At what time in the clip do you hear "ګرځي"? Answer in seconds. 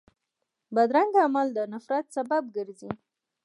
2.55-2.91